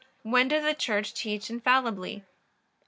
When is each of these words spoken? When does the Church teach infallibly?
When 0.23 0.47
does 0.47 0.63
the 0.63 0.73
Church 0.73 1.13
teach 1.13 1.51
infallibly? 1.51 2.23